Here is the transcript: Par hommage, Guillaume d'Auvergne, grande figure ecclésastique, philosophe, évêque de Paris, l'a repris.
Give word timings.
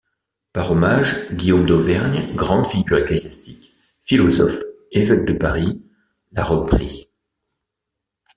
Par 0.51 0.71
hommage, 0.71 1.29
Guillaume 1.31 1.67
d'Auvergne, 1.67 2.33
grande 2.35 2.65
figure 2.65 2.97
ecclésastique, 2.97 3.75
philosophe, 4.01 4.57
évêque 4.91 5.25
de 5.25 5.33
Paris, 5.33 5.79
l'a 6.31 6.43
repris. 6.43 7.07